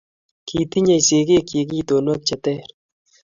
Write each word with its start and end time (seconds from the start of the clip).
Kitinyei 0.47 1.05
sigikyin 1.07 1.69
itonwek 1.81 2.21
che 2.27 2.35
teer. 2.43 2.69